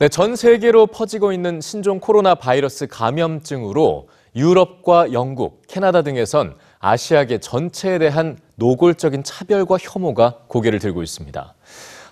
[0.00, 7.98] 네, 전 세계로 퍼지고 있는 신종 코로나 바이러스 감염증으로 유럽과 영국, 캐나다 등에선 아시아계 전체에
[7.98, 11.54] 대한 노골적인 차별과 혐오가 고개를 들고 있습니다.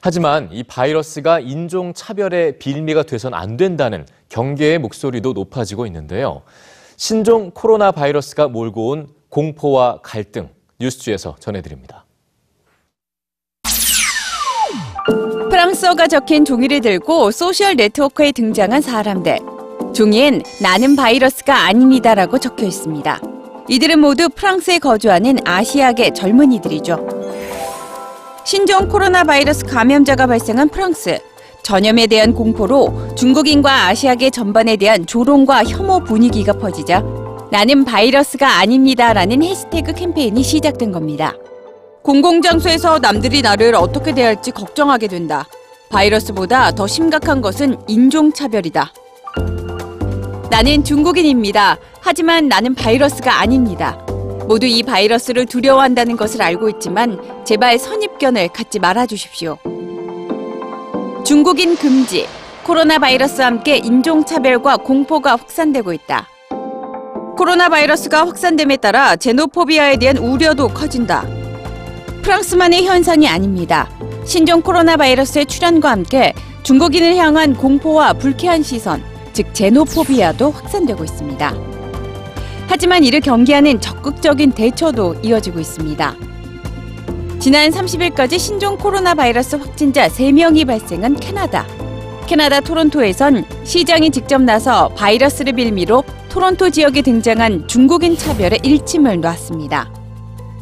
[0.00, 6.42] 하지만 이 바이러스가 인종 차별의 빌미가 돼선 안 된다는 경계의 목소리도 높아지고 있는데요.
[6.96, 10.48] 신종 코로나 바이러스가 몰고 온 공포와 갈등
[10.80, 12.05] 뉴스주에서 전해드립니다.
[15.66, 19.40] 프랑스어가 적힌 종이를 들고 소셜 네트워크에 등장한 사람들.
[19.92, 23.20] 종이엔 나는 바이러스가 아닙니다라고 적혀 있습니다.
[23.68, 27.08] 이들은 모두 프랑스에 거주하는 아시아계 젊은이들이죠.
[28.44, 31.18] 신종 코로나 바이러스 감염자가 발생한 프랑스.
[31.64, 37.02] 전염에 대한 공포로 중국인과 아시아계 전반에 대한 조롱과 혐오 분위기가 퍼지자
[37.50, 41.34] 나는 바이러스가 아닙니다라는 해시태그 캠페인이 시작된 겁니다.
[42.06, 45.44] 공공장소에서 남들이 나를 어떻게 대할지 걱정하게 된다.
[45.90, 48.92] 바이러스보다 더 심각한 것은 인종차별이다.
[50.48, 51.78] 나는 중국인입니다.
[52.00, 53.98] 하지만 나는 바이러스가 아닙니다.
[54.46, 59.58] 모두 이 바이러스를 두려워한다는 것을 알고 있지만 제발 선입견을 갖지 말아 주십시오.
[61.24, 62.28] 중국인 금지.
[62.62, 66.28] 코로나 바이러스와 함께 인종차별과 공포가 확산되고 있다.
[67.36, 71.35] 코로나 바이러스가 확산됨에 따라 제노포비아에 대한 우려도 커진다.
[72.26, 73.88] 프랑스만의 현상이 아닙니다.
[74.24, 79.00] 신종 코로나 바이러스의 출현과 함께 중국인을 향한 공포와 불쾌한 시선,
[79.32, 81.54] 즉 제노포비아도 확산되고 있습니다.
[82.66, 86.16] 하지만 이를 경계하는 적극적인 대처도 이어지고 있습니다.
[87.38, 91.64] 지난 30일까지 신종 코로나 바이러스 확진자 3명이 발생한 캐나다.
[92.26, 100.05] 캐나다 토론토에선 시장이 직접 나서 바이러스를 빌미로 토론토 지역에 등장한 중국인 차별에 일침을 놨습니다.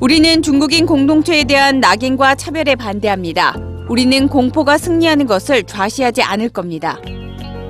[0.00, 3.56] 우리는 중국인 공동체에 대한 낙인과 차별에 반대합니다.
[3.88, 6.98] 우리는 공포가 승리하는 것을 좌시하지 않을 겁니다.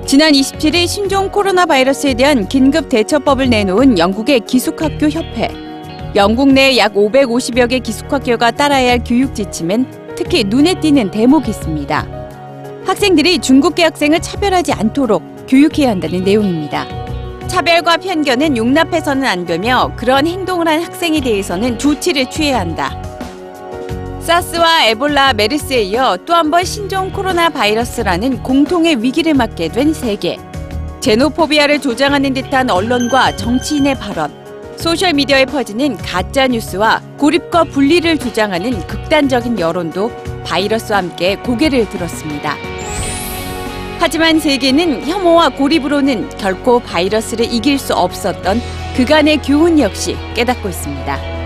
[0.05, 5.47] 지난 27일 신종 코로나 바이러스에 대한 긴급 대처법을 내놓은 영국의 기숙학교 협회.
[6.15, 12.07] 영국 내 약 550여 개 기숙학교가 따라야 할 교육 지침엔 특히 눈에 띄는 대목이 있습니다.
[12.85, 17.08] 학생들이 중국계 학생을 차별하지 않도록 교육해야 한다는 내용입니다.
[17.49, 22.95] 차별과 편견은 용납해서는 안 되며 그런 행동을 한 학생에 대해서는 조치를 취해야 한다.
[24.21, 30.37] 사스와 에볼라, 메르스에 이어 또 한 번 신종 코로나 바이러스라는 공통의 위기를 맞게 된 세계.
[31.01, 34.31] 제노포비아를 조장하는 듯한 언론과 정치인의 발언,
[34.77, 40.11] 소셜미디어에 퍼지는 가짜 뉴스와 고립과 분리를 주장하는 극단적인 여론도
[40.45, 42.55] 바이러스와 함께 고개를 들었습니다.
[43.99, 48.61] 하지만 세계는 혐오와 고립으로는 결코 바이러스를 이길 수 없었던
[48.95, 51.38] 그간의 교훈 역시 깨닫고 있습니다.